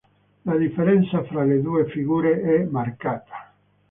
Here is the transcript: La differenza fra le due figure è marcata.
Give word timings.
La 0.49 0.55
differenza 0.55 1.23
fra 1.25 1.43
le 1.43 1.61
due 1.61 1.85
figure 1.85 2.41
è 2.41 2.63
marcata. 2.63 3.53